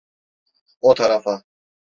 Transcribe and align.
O 0.81 0.93
tarafa! 0.95 1.43